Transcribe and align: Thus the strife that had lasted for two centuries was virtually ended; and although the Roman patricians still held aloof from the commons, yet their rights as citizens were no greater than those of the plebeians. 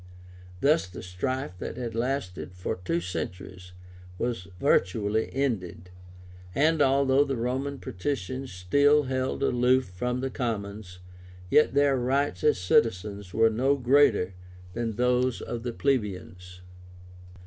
Thus 0.61 0.87
the 0.87 1.03
strife 1.03 1.59
that 1.59 1.77
had 1.77 1.93
lasted 1.93 2.55
for 2.55 2.77
two 2.77 2.99
centuries 2.99 3.73
was 4.17 4.47
virtually 4.59 5.31
ended; 5.31 5.91
and 6.55 6.81
although 6.81 7.23
the 7.23 7.35
Roman 7.37 7.77
patricians 7.77 8.51
still 8.51 9.03
held 9.03 9.43
aloof 9.43 9.89
from 9.89 10.21
the 10.21 10.31
commons, 10.31 10.97
yet 11.51 11.75
their 11.75 11.97
rights 11.99 12.43
as 12.43 12.57
citizens 12.57 13.31
were 13.31 13.51
no 13.51 13.75
greater 13.75 14.33
than 14.73 14.93
those 14.93 15.39
of 15.39 15.61
the 15.61 15.71
plebeians. 15.71 16.61